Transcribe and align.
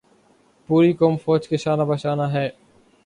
پوری 0.69 0.93
قوم 0.93 1.17
فوج 1.17 1.47
کے 1.47 1.57
شانہ 1.57 1.83
بشانہ 1.83 2.27
ہے۔ 2.33 2.49